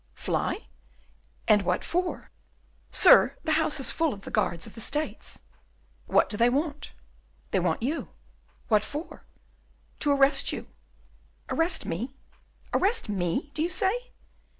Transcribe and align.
"Fly! 0.15 0.67
and 1.47 1.61
what 1.61 1.83
for?" 1.83 2.31
"Sir, 2.89 3.37
the 3.43 3.51
house 3.51 3.79
is 3.79 3.91
full 3.91 4.13
of 4.15 4.21
the 4.21 4.31
guards 4.31 4.65
of 4.65 4.73
the 4.73 4.81
States." 4.81 5.41
"What 6.07 6.27
do 6.27 6.37
they 6.37 6.49
want?" 6.49 6.93
"They 7.51 7.59
want 7.59 7.83
you." 7.83 8.09
"What 8.67 8.83
for?" 8.83 9.27
"To 9.99 10.09
arrest 10.11 10.51
you." 10.51 10.69
"Arrest 11.49 11.85
me? 11.85 12.15
arrest 12.73 13.09
me, 13.09 13.51
do 13.53 13.61
you 13.61 13.69
say?" 13.69 14.09